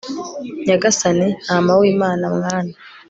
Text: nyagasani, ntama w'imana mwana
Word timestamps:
nyagasani, 0.65 1.27
ntama 1.43 1.71
w'imana 1.79 2.25
mwana 2.35 2.73